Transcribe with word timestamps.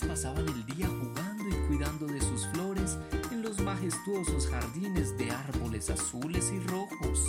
pasaban 0.00 0.48
el 0.48 0.64
día 0.64 0.88
jugando 0.88 1.48
y 1.48 1.66
cuidando 1.66 2.06
de 2.06 2.20
sus 2.20 2.46
flores 2.48 2.96
en 3.30 3.42
los 3.42 3.60
majestuosos 3.60 4.48
jardines 4.48 5.16
de 5.18 5.30
árboles 5.30 5.90
azules 5.90 6.50
y 6.50 6.58
rojos. 6.68 7.28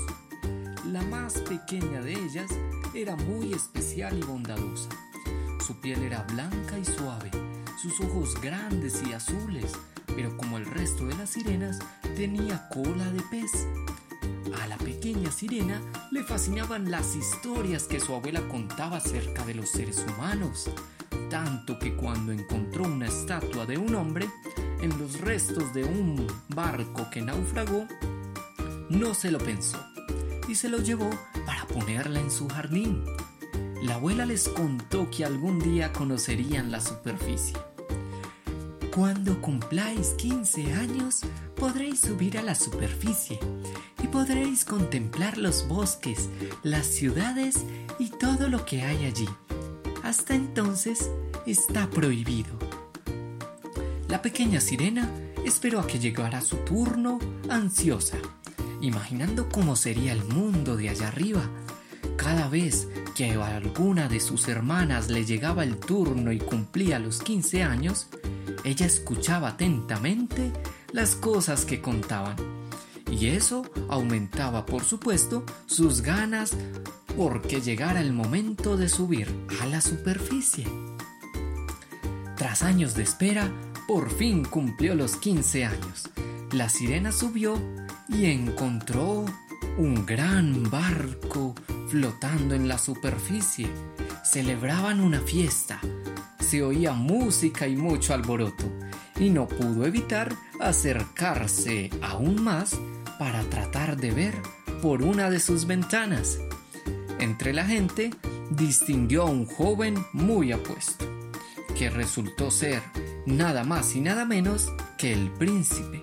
La 0.91 1.02
más 1.03 1.34
pequeña 1.41 2.02
de 2.02 2.13
ellas 2.13 2.49
era 2.94 3.16
muy 3.16 3.53
especial 3.53 4.17
y 4.17 4.22
bondadosa. 4.22 4.89
Su 5.66 5.76
piel 5.81 6.03
era 6.03 6.23
blanca 6.23 6.80
y 6.80 6.86
suave, 6.86 7.31
sus 7.81 7.99
ojos 7.99 8.39
grandes 8.41 9.02
y 9.05 9.11
azules, 9.11 9.73
pero 10.16 10.36
como 10.38 10.58
el 10.58 10.66
resto 10.66 11.05
de 11.05 11.16
las 11.16 11.31
sirenas, 11.31 11.80
tenía 12.16 12.70
cola 12.70 13.11
de 13.11 13.22
pez. 13.30 13.52
A 14.61 14.67
la 14.67 14.77
pequeña 14.77 15.31
sirena 15.31 15.81
le 16.11 16.23
fascinaban 16.23 16.89
las 16.89 17.16
historias 17.16 17.83
que 17.83 18.00
su 18.00 18.14
abuela 18.14 18.48
contaba 18.48 18.98
acerca 18.98 19.45
de 19.45 19.55
los 19.55 19.70
seres 19.70 20.05
humanos, 20.08 20.70
tanto 21.34 21.80
que 21.80 21.95
cuando 21.95 22.31
encontró 22.31 22.84
una 22.84 23.08
estatua 23.08 23.66
de 23.66 23.76
un 23.76 23.95
hombre 23.95 24.30
en 24.84 24.95
los 25.00 25.20
restos 25.20 25.73
de 25.73 25.84
un 25.84 26.28
barco 26.50 27.09
que 27.09 27.23
naufragó, 27.23 27.88
no 28.92 29.16
se 29.16 29.31
lo 29.31 29.39
pensó 29.39 29.84
y 30.48 30.54
se 30.54 30.70
lo 30.70 30.78
llevó 30.78 31.09
para 31.44 31.66
ponerla 31.66 32.20
en 32.20 32.30
su 32.30 32.48
jardín. 32.48 33.04
La 33.81 33.95
abuela 33.95 34.28
les 34.28 34.48
contó 34.48 35.09
que 35.09 35.26
algún 35.26 35.58
día 35.58 35.92
conocerían 35.92 36.70
la 36.70 36.80
superficie. 36.80 37.58
Cuando 38.94 39.42
cumpláis 39.42 40.09
15 40.20 40.73
años, 40.73 41.22
podréis 41.56 42.02
subir 42.02 42.38
a 42.38 42.44
la 42.44 42.54
superficie 42.54 43.39
y 44.04 44.08
podréis 44.08 44.66
contemplar 44.66 45.39
los 45.39 45.67
bosques, 45.67 46.30
las 46.61 46.86
ciudades 46.86 47.66
y 47.98 48.11
todo 48.11 48.50
lo 48.50 48.66
que 48.66 48.84
hay 48.84 49.06
allí. 49.06 49.28
Hasta 50.04 50.36
entonces 50.36 51.09
está 51.45 51.89
prohibido. 51.89 52.58
La 54.08 54.22
pequeña 54.22 54.61
sirena 54.61 55.09
esperó 55.45 55.80
a 55.80 55.88
que 55.88 55.99
llegara 55.99 56.41
su 56.41 56.58
turno 56.58 57.19
ansiosa, 57.49 58.17
imaginando 58.81 59.49
cómo 59.49 59.75
sería 59.75 60.14
el 60.14 60.23
mundo 60.23 60.75
de 60.77 60.89
allá 60.89 61.08
arriba. 61.08 61.49
Cada 62.16 62.47
vez 62.47 62.88
que 63.16 63.31
a 63.31 63.58
alguna 63.58 64.08
de 64.08 64.19
sus 64.19 64.47
hermanas 64.47 65.09
le 65.09 65.25
llegaba 65.25 65.64
el 65.64 65.77
turno 65.77 66.31
y 66.31 66.39
cumplía 66.39 66.99
los 66.99 67.21
15 67.21 67.64
años, 67.64 68.08
ella 68.64 68.86
escuchaba 68.86 69.49
atentamente 69.49 70.52
las 70.91 71.16
cosas 71.16 71.66
que 71.66 71.81
contaban. 71.81 72.36
Y 73.11 73.27
eso 73.27 73.64
aumentaba, 73.89 74.66
por 74.66 74.83
supuesto, 74.83 75.45
sus 75.66 76.02
ganas 76.02 76.55
porque 77.17 77.61
llegara 77.61 78.02
el 78.02 78.14
momento 78.14 78.77
de 78.77 78.89
subir 78.89 79.27
a 79.61 79.65
la 79.67 79.82
superficie. 79.82 80.65
Tras 82.43 82.61
años 82.61 82.93
de 82.93 83.04
espera, 83.04 83.49
por 83.87 84.11
fin 84.11 84.43
cumplió 84.43 84.95
los 84.95 85.15
15 85.15 85.64
años. 85.64 86.09
La 86.52 86.67
sirena 86.67 87.14
subió 87.14 87.58
y 88.09 88.26
encontró 88.26 89.23
un 89.77 90.05
gran 90.05 90.70
barco 90.70 91.55
flotando 91.87 92.53
en 92.53 92.67
la 92.67 92.77
superficie. 92.77 93.70
Celebraban 94.26 94.99
una 94.99 95.21
fiesta 95.21 95.80
se 96.39 96.61
oía 96.61 96.92
música 96.92 97.65
y 97.65 97.77
mucho 97.77 98.14
alboroto, 98.14 98.65
y 99.17 99.30
no 99.30 99.48
pudo 99.48 99.86
evitar 99.86 100.36
acercarse 100.59 101.89
aún 102.02 102.43
más 102.43 102.77
para 103.17 103.42
tratar 103.43 103.95
de 103.95 104.11
ver 104.11 104.36
por 104.82 105.02
una 105.02 105.30
de 105.30 105.39
sus 105.39 105.65
ventanas. 105.65 106.39
Entre 107.20 107.53
la 107.53 107.64
gente 107.64 108.11
distinguió 108.52 109.23
a 109.23 109.30
un 109.30 109.45
joven 109.45 109.95
muy 110.11 110.52
apuesto, 110.52 111.05
que 111.73 111.89
resultó 111.89 112.52
ser 112.52 112.82
nada 113.26 113.64
más 113.64 113.95
y 113.95 114.02
nada 114.02 114.26
menos 114.26 114.72
que 114.98 115.14
el 115.14 115.30
príncipe, 115.32 116.02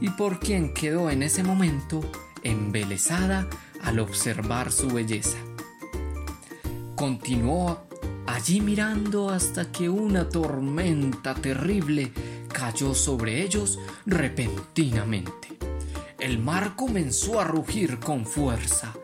y 0.00 0.10
por 0.10 0.40
quien 0.40 0.74
quedó 0.74 1.10
en 1.10 1.22
ese 1.22 1.42
momento 1.42 2.00
embelesada 2.42 3.48
al 3.82 3.98
observar 3.98 4.72
su 4.72 4.88
belleza. 4.88 5.38
Continuó 6.94 7.86
allí 8.26 8.60
mirando 8.60 9.30
hasta 9.30 9.70
que 9.70 9.88
una 9.88 10.28
tormenta 10.28 11.34
terrible 11.34 12.12
cayó 12.52 12.94
sobre 12.94 13.42
ellos 13.42 13.78
repentinamente. 14.06 15.58
El 16.18 16.38
mar 16.38 16.74
comenzó 16.76 17.40
a 17.40 17.44
rugir 17.44 17.98
con 17.98 18.24
fuerza 18.24 18.94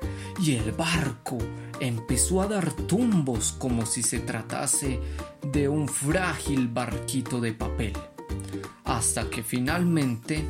y 0.41 0.55
el 0.55 0.73
barco 0.73 1.39
empezó 1.81 2.43
a 2.43 2.47
dar 2.47 2.73
tumbos 2.73 3.53
como 3.59 3.87
si 3.87 4.03
se 4.03 4.21
tratase 4.21 5.01
de 5.51 5.69
un 5.69 5.89
frágil 5.89 6.69
barquito 6.69 7.41
de 7.41 7.53
papel, 7.53 7.95
hasta 8.85 9.29
que 9.29 9.43
finalmente 9.43 10.45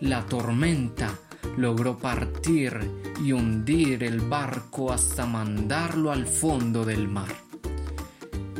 la 0.00 0.24
tormenta 0.26 1.18
logró 1.56 1.98
partir 1.98 2.78
y 3.22 3.32
hundir 3.32 4.02
el 4.02 4.20
barco 4.20 4.92
hasta 4.92 5.26
mandarlo 5.26 6.10
al 6.10 6.26
fondo 6.26 6.84
del 6.84 7.08
mar. 7.08 7.34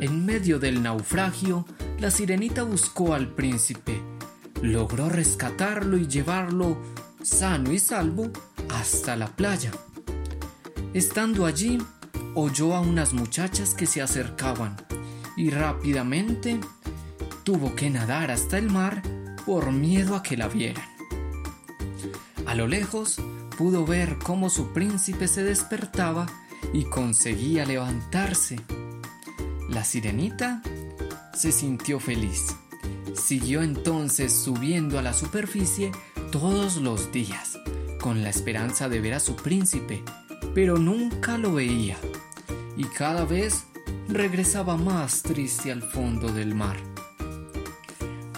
En 0.00 0.24
medio 0.24 0.58
del 0.58 0.82
naufragio, 0.82 1.66
la 1.98 2.10
sirenita 2.10 2.62
buscó 2.62 3.14
al 3.14 3.28
príncipe, 3.28 4.00
logró 4.62 5.08
rescatarlo 5.08 5.96
y 5.96 6.06
llevarlo 6.06 6.78
sano 7.22 7.72
y 7.72 7.78
salvo 7.78 8.30
hasta 8.70 9.16
la 9.16 9.28
playa. 9.28 9.70
Estando 10.94 11.46
allí, 11.46 11.78
oyó 12.34 12.74
a 12.74 12.80
unas 12.80 13.12
muchachas 13.12 13.74
que 13.74 13.86
se 13.86 14.02
acercaban 14.02 14.76
y 15.36 15.50
rápidamente 15.50 16.60
tuvo 17.44 17.74
que 17.74 17.90
nadar 17.90 18.30
hasta 18.30 18.58
el 18.58 18.70
mar 18.70 19.02
por 19.46 19.72
miedo 19.72 20.14
a 20.14 20.22
que 20.22 20.36
la 20.36 20.48
vieran. 20.48 20.84
A 22.46 22.54
lo 22.54 22.66
lejos 22.66 23.16
pudo 23.56 23.84
ver 23.84 24.16
cómo 24.22 24.50
su 24.50 24.72
príncipe 24.72 25.28
se 25.28 25.42
despertaba 25.42 26.26
y 26.72 26.84
conseguía 26.84 27.64
levantarse. 27.64 28.60
La 29.68 29.84
sirenita 29.84 30.62
se 31.34 31.52
sintió 31.52 32.00
feliz. 32.00 32.56
Siguió 33.14 33.62
entonces 33.62 34.32
subiendo 34.32 34.98
a 34.98 35.02
la 35.02 35.12
superficie 35.12 35.92
todos 36.32 36.76
los 36.76 37.12
días, 37.12 37.58
con 38.00 38.22
la 38.22 38.30
esperanza 38.30 38.88
de 38.88 39.00
ver 39.00 39.14
a 39.14 39.20
su 39.20 39.36
príncipe, 39.36 40.02
pero 40.54 40.78
nunca 40.78 41.38
lo 41.38 41.54
veía, 41.54 41.96
y 42.80 42.84
cada 42.84 43.26
vez 43.26 43.66
regresaba 44.08 44.78
más 44.78 45.22
triste 45.22 45.70
al 45.70 45.82
fondo 45.82 46.32
del 46.32 46.54
mar. 46.54 46.78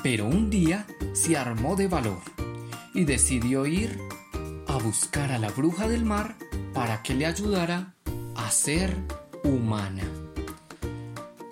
Pero 0.02 0.26
un 0.26 0.50
día 0.50 0.84
se 1.12 1.36
armó 1.36 1.76
de 1.76 1.86
valor 1.86 2.18
y 2.92 3.04
decidió 3.04 3.66
ir 3.66 4.00
a 4.66 4.78
buscar 4.78 5.30
a 5.30 5.38
la 5.38 5.48
bruja 5.50 5.86
del 5.86 6.04
mar 6.04 6.34
para 6.74 7.04
que 7.04 7.14
le 7.14 7.26
ayudara 7.26 7.94
a 8.34 8.50
ser 8.50 8.92
humana. 9.44 10.02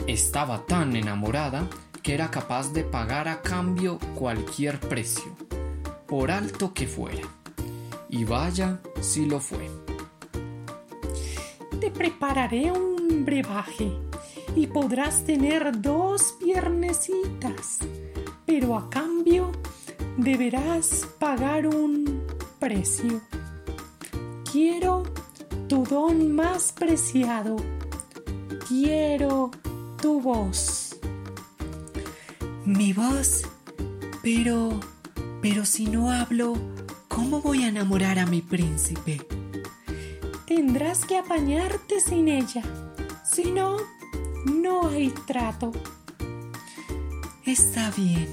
Estaba 0.09 0.67
tan 0.67 0.97
enamorada 0.97 1.69
que 2.03 2.15
era 2.15 2.29
capaz 2.29 2.73
de 2.73 2.83
pagar 2.83 3.29
a 3.29 3.41
cambio 3.41 4.01
cualquier 4.17 4.81
precio, 4.81 5.37
por 6.09 6.33
alto 6.33 6.75
que 6.75 6.89
fuera. 6.89 7.29
Y 8.09 8.25
vaya 8.25 8.81
si 9.01 9.27
lo 9.27 9.39
fue. 9.39 9.71
Te 11.81 11.91
prepararé 11.91 12.71
un 12.71 12.90
y 14.57 14.67
podrás 14.67 15.25
tener 15.25 15.81
dos 15.81 16.37
piernecitas, 16.39 17.79
pero 18.47 18.77
a 18.77 18.89
cambio 18.89 19.53
deberás 20.17 21.09
pagar 21.19 21.67
un 21.67 22.23
precio. 22.59 23.21
Quiero 24.51 25.03
tu 25.69 25.85
don 25.85 26.33
más 26.35 26.73
preciado. 26.73 27.57
Quiero 28.69 29.51
tu 30.01 30.21
voz. 30.21 30.97
Mi 32.65 32.93
voz. 32.93 33.43
Pero... 34.23 34.81
Pero 35.43 35.65
si 35.65 35.87
no 35.87 36.11
hablo, 36.11 36.55
¿cómo 37.09 37.41
voy 37.41 37.65
a 37.65 37.69
enamorar 37.69 38.19
a 38.19 38.27
mi 38.27 38.43
príncipe? 38.43 39.27
Tendrás 40.47 41.07
que 41.07 41.17
apañarte 41.17 42.01
sin 42.01 42.29
ella. 42.29 42.63
Si 43.33 43.45
no, 43.53 43.77
no 44.45 44.89
hay 44.89 45.11
trato. 45.25 45.71
Está 47.47 47.93
bien, 47.93 48.27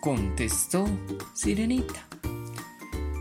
contestó 0.00 0.88
Sirenita. 1.34 2.06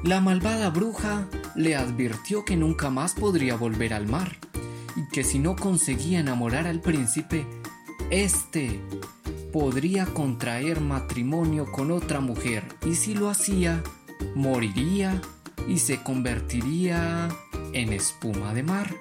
La 0.04 0.22
malvada 0.22 0.70
bruja 0.70 1.28
le 1.56 1.76
advirtió 1.76 2.46
que 2.46 2.58
nunca 2.58 2.92
más 2.92 3.16
podría 3.16 3.56
volver 3.56 3.94
al 3.94 4.08
mar 4.08 4.38
y 4.96 5.08
que 5.12 5.24
si 5.24 5.40
no 5.40 5.56
conseguía 5.56 6.20
enamorar 6.20 6.68
al 6.68 6.80
príncipe, 6.80 7.48
éste 8.12 8.80
podría 9.52 10.06
contraer 10.06 10.80
matrimonio 10.80 11.72
con 11.72 11.90
otra 11.90 12.20
mujer 12.20 12.64
y 12.86 12.94
si 12.94 13.16
lo 13.16 13.30
hacía, 13.30 13.82
moriría 14.36 15.20
y 15.68 15.80
se 15.80 16.04
convertiría 16.04 17.30
en 17.74 17.94
espuma 17.94 18.54
de 18.54 18.64
mar. 18.64 18.96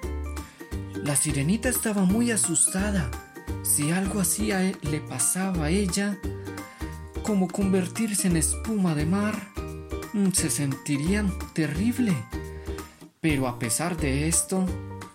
La 1.03 1.15
sirenita 1.15 1.69
estaba 1.69 2.03
muy 2.03 2.31
asustada 2.31 3.09
si 3.63 3.91
algo 3.91 4.19
así 4.19 4.51
le 4.81 4.99
pasaba 5.01 5.65
a 5.65 5.69
ella, 5.69 6.17
como 7.23 7.47
convertirse 7.47 8.27
en 8.27 8.37
espuma 8.37 8.95
de 8.95 9.05
mar, 9.05 9.35
mm, 10.13 10.31
se 10.31 10.49
sentiría 10.49 11.25
terrible. 11.53 12.13
Pero 13.19 13.47
a 13.47 13.59
pesar 13.59 13.97
de 13.97 14.27
esto, 14.27 14.65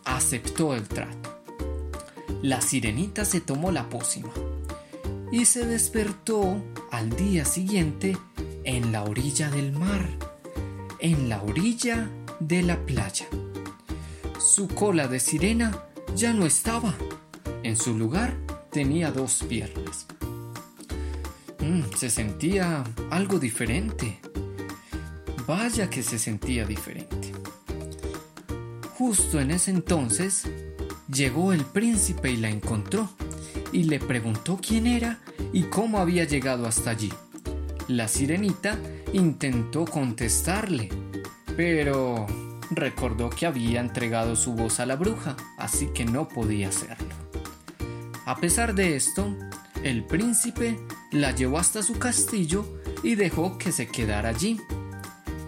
aceptó 0.04 0.74
el 0.74 0.88
trato. 0.88 1.40
La 2.42 2.60
sirenita 2.60 3.24
se 3.24 3.40
tomó 3.40 3.72
la 3.72 3.88
pócima 3.88 4.30
y 5.32 5.44
se 5.44 5.66
despertó 5.66 6.62
al 6.92 7.10
día 7.10 7.44
siguiente 7.44 8.16
en 8.64 8.92
la 8.92 9.02
orilla 9.02 9.50
del 9.50 9.72
mar, 9.72 10.08
en 11.00 11.28
la 11.28 11.42
orilla 11.42 12.08
de 12.40 12.62
la 12.62 12.76
playa. 12.86 13.26
Su 14.46 14.68
cola 14.68 15.08
de 15.08 15.18
sirena 15.18 15.76
ya 16.14 16.32
no 16.32 16.46
estaba. 16.46 16.94
En 17.64 17.76
su 17.76 17.98
lugar 17.98 18.36
tenía 18.70 19.10
dos 19.10 19.42
piernas. 19.48 20.06
Mm, 21.58 21.92
se 21.96 22.08
sentía 22.10 22.84
algo 23.10 23.40
diferente. 23.40 24.20
Vaya 25.48 25.90
que 25.90 26.04
se 26.04 26.20
sentía 26.20 26.64
diferente. 26.64 27.32
Justo 28.96 29.40
en 29.40 29.50
ese 29.50 29.72
entonces 29.72 30.44
llegó 31.12 31.52
el 31.52 31.64
príncipe 31.64 32.30
y 32.30 32.36
la 32.36 32.48
encontró 32.48 33.10
y 33.72 33.82
le 33.82 33.98
preguntó 33.98 34.60
quién 34.64 34.86
era 34.86 35.18
y 35.52 35.64
cómo 35.64 35.98
había 35.98 36.22
llegado 36.22 36.66
hasta 36.68 36.90
allí. 36.90 37.12
La 37.88 38.06
sirenita 38.06 38.78
intentó 39.12 39.84
contestarle, 39.86 40.88
pero 41.56 42.45
recordó 42.70 43.30
que 43.30 43.46
había 43.46 43.80
entregado 43.80 44.36
su 44.36 44.54
voz 44.54 44.80
a 44.80 44.86
la 44.86 44.96
bruja, 44.96 45.36
así 45.58 45.88
que 45.88 46.04
no 46.04 46.28
podía 46.28 46.68
hacerlo. 46.68 47.14
A 48.24 48.36
pesar 48.36 48.74
de 48.74 48.96
esto, 48.96 49.36
el 49.82 50.04
príncipe 50.04 50.78
la 51.12 51.32
llevó 51.32 51.58
hasta 51.58 51.82
su 51.82 51.98
castillo 51.98 52.66
y 53.02 53.14
dejó 53.14 53.58
que 53.58 53.72
se 53.72 53.86
quedara 53.88 54.30
allí. 54.30 54.60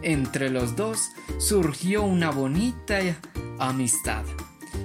Entre 0.03 0.49
los 0.51 0.77
dos 0.77 1.11
surgió 1.39 2.05
una 2.05 2.31
bonita 2.31 2.99
amistad 3.59 4.25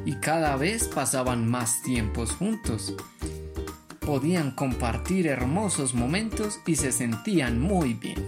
y 0.05 0.15
cada 0.15 0.55
vez 0.55 0.87
pasaban 0.87 1.47
más 1.47 1.81
tiempos 1.83 2.31
juntos 2.31 2.95
podían 4.05 4.51
compartir 4.51 5.27
hermosos 5.27 5.93
momentos 5.93 6.59
y 6.65 6.75
se 6.75 6.91
sentían 6.91 7.59
muy 7.59 7.93
bien. 7.93 8.21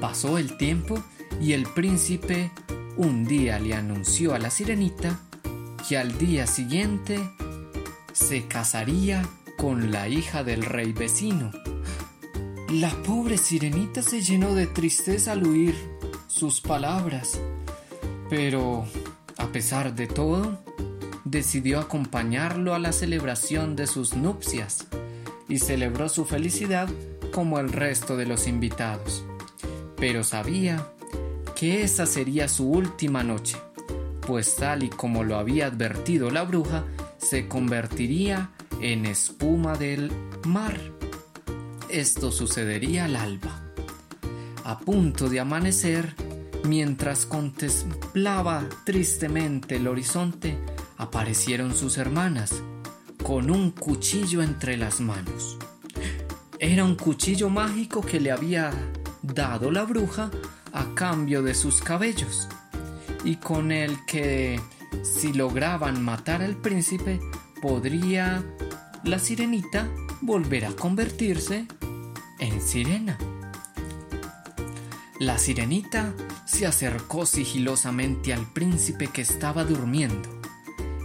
Pasó 0.00 0.38
el 0.38 0.56
tiempo 0.56 1.02
y 1.40 1.52
el 1.52 1.64
príncipe 1.64 2.50
un 2.96 3.24
día 3.24 3.58
le 3.58 3.74
anunció 3.74 4.34
a 4.34 4.38
la 4.38 4.50
sirenita 4.50 5.18
que 5.88 5.96
al 5.96 6.18
día 6.18 6.46
siguiente 6.46 7.18
se 8.12 8.46
casaría 8.46 9.26
con 9.56 9.90
la 9.90 10.08
hija 10.08 10.44
del 10.44 10.62
rey 10.62 10.92
vecino. 10.92 11.50
La 12.68 12.90
pobre 13.02 13.38
sirenita 13.38 14.02
se 14.02 14.22
llenó 14.22 14.54
de 14.54 14.66
tristeza 14.66 15.32
al 15.32 15.46
oír 15.46 15.74
sus 16.28 16.60
palabras, 16.60 17.38
pero 18.30 18.84
a 19.36 19.46
pesar 19.48 19.94
de 19.94 20.06
todo, 20.06 20.62
decidió 21.24 21.80
acompañarlo 21.80 22.74
a 22.74 22.78
la 22.78 22.92
celebración 22.92 23.76
de 23.76 23.86
sus 23.86 24.14
nupcias 24.14 24.86
y 25.48 25.58
celebró 25.58 26.08
su 26.08 26.24
felicidad 26.24 26.88
como 27.32 27.58
el 27.58 27.72
resto 27.72 28.16
de 28.16 28.26
los 28.26 28.46
invitados. 28.46 29.24
Pero 29.96 30.24
sabía 30.24 30.86
que 31.62 31.84
esa 31.84 32.06
sería 32.06 32.48
su 32.48 32.68
última 32.68 33.22
noche, 33.22 33.56
pues 34.26 34.56
tal 34.56 34.82
y 34.82 34.88
como 34.88 35.22
lo 35.22 35.36
había 35.36 35.66
advertido 35.66 36.28
la 36.28 36.42
bruja, 36.42 36.84
se 37.18 37.46
convertiría 37.46 38.50
en 38.80 39.06
espuma 39.06 39.76
del 39.76 40.10
mar. 40.44 40.76
Esto 41.88 42.32
sucedería 42.32 43.04
al 43.04 43.14
alba. 43.14 43.62
A 44.64 44.80
punto 44.80 45.28
de 45.28 45.38
amanecer, 45.38 46.16
mientras 46.64 47.26
contemplaba 47.26 48.68
tristemente 48.84 49.76
el 49.76 49.86
horizonte, 49.86 50.58
aparecieron 50.98 51.76
sus 51.76 51.96
hermanas 51.96 52.60
con 53.22 53.52
un 53.52 53.70
cuchillo 53.70 54.42
entre 54.42 54.76
las 54.76 55.00
manos. 55.00 55.58
Era 56.58 56.84
un 56.84 56.96
cuchillo 56.96 57.50
mágico 57.50 58.00
que 58.00 58.18
le 58.18 58.32
había 58.32 58.72
dado 59.22 59.70
la 59.70 59.84
bruja 59.84 60.28
a 60.72 60.94
cambio 60.94 61.42
de 61.42 61.54
sus 61.54 61.80
cabellos 61.80 62.48
y 63.24 63.36
con 63.36 63.72
el 63.72 64.04
que 64.06 64.60
si 65.02 65.32
lograban 65.32 66.02
matar 66.02 66.42
al 66.42 66.56
príncipe 66.56 67.20
podría 67.60 68.44
la 69.04 69.18
sirenita 69.18 69.88
volver 70.20 70.64
a 70.64 70.72
convertirse 70.72 71.66
en 72.38 72.60
sirena. 72.60 73.18
La 75.18 75.38
sirenita 75.38 76.12
se 76.44 76.66
acercó 76.66 77.26
sigilosamente 77.26 78.32
al 78.32 78.44
príncipe 78.52 79.06
que 79.06 79.22
estaba 79.22 79.64
durmiendo 79.64 80.28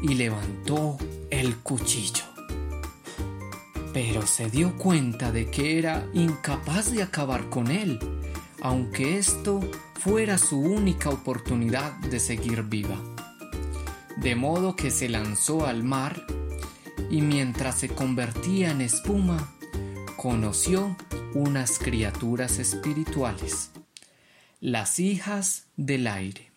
y 0.02 0.16
levantó 0.16 0.98
el 1.30 1.58
cuchillo. 1.58 2.24
Pero 3.94 4.26
se 4.26 4.50
dio 4.50 4.76
cuenta 4.78 5.32
de 5.32 5.50
que 5.50 5.78
era 5.78 6.08
incapaz 6.14 6.92
de 6.92 7.04
acabar 7.04 7.50
con 7.50 7.72
él, 7.72 8.00
aunque 8.68 9.18
esto 9.18 9.62
fuera 9.94 10.38
su 10.38 10.60
única 10.60 11.10
oportunidad 11.10 11.94
de 12.00 12.20
seguir 12.20 12.64
viva. 12.64 13.02
De 14.18 14.36
modo 14.36 14.76
que 14.76 14.92
se 14.92 15.08
lanzó 15.08 15.66
al 15.66 15.84
mar 15.84 16.22
y 17.10 17.22
mientras 17.22 17.80
se 17.80 17.88
convertía 17.88 18.72
en 18.72 18.82
espuma, 18.82 19.54
conoció 20.18 20.98
unas 21.34 21.80
criaturas 21.80 22.60
espirituales, 22.60 23.72
las 24.60 25.00
hijas 25.00 25.68
del 25.78 26.06
aire. 26.06 26.52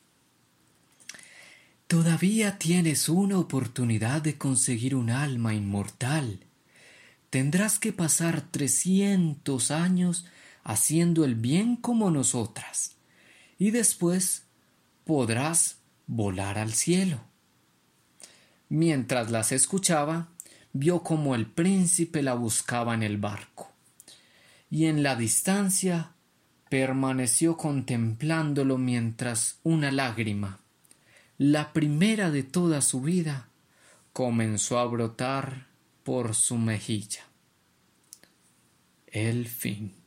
Todavía 1.86 2.58
tienes 2.58 3.08
una 3.08 3.38
oportunidad 3.38 4.20
de 4.20 4.36
conseguir 4.36 4.96
un 4.96 5.10
alma 5.10 5.54
inmortal. 5.54 6.40
Tendrás 7.30 7.78
que 7.78 7.92
pasar 7.92 8.40
trescientos 8.40 9.70
años 9.70 10.26
haciendo 10.62 11.24
el 11.24 11.34
bien 11.34 11.76
como 11.76 12.10
nosotras, 12.10 12.96
y 13.58 13.70
después 13.70 14.44
podrás 15.04 15.78
volar 16.06 16.58
al 16.58 16.72
cielo. 16.72 17.20
Mientras 18.68 19.30
las 19.30 19.52
escuchaba, 19.52 20.28
vio 20.72 21.02
como 21.02 21.34
el 21.34 21.46
príncipe 21.46 22.22
la 22.22 22.34
buscaba 22.34 22.94
en 22.94 23.02
el 23.02 23.16
barco, 23.16 23.72
y 24.70 24.86
en 24.86 25.02
la 25.02 25.16
distancia 25.16 26.12
permaneció 26.68 27.56
contemplándolo 27.56 28.78
mientras 28.78 29.58
una 29.64 29.90
lágrima 29.90 30.60
la 31.40 31.72
primera 31.72 32.30
de 32.30 32.42
toda 32.42 32.82
su 32.82 33.00
vida, 33.00 33.48
comenzó 34.12 34.78
a 34.78 34.84
brotar 34.84 35.68
por 36.02 36.34
su 36.34 36.58
mejilla. 36.58 37.22
El 39.06 39.48
fin. 39.48 39.99